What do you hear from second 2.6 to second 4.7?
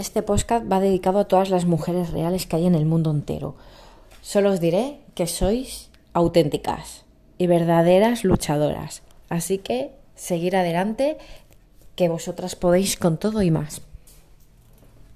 en el mundo entero. Solo os